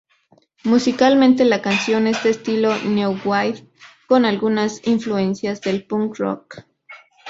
[0.63, 3.67] Musicalmente la canción es de estilo New wave
[4.07, 6.63] con algunas influencias del Punk rock.